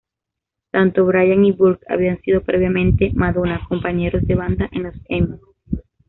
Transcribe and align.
Tanto 0.71 1.05
Bray 1.05 1.31
y 1.33 1.51
Burke 1.51 1.85
había 1.87 2.17
sido 2.21 2.41
previamente 2.41 3.11
Madonna 3.13 3.61
compañeros 3.69 4.23
de 4.25 4.33
banda 4.33 4.67
en 4.71 4.81
los 4.81 4.95
Emmy. 5.07 5.37